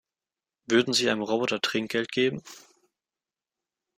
Würden 0.65 0.95
Sie 0.95 1.07
einem 1.11 1.21
Roboter 1.21 1.61
Trinkgeld 1.61 2.11
geben? 2.11 2.41